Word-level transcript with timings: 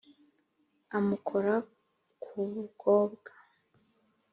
amukora 0.97 1.53
ku 2.23 2.39
bukobwa 2.53 3.31